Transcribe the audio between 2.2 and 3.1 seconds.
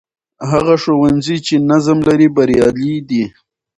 بریالی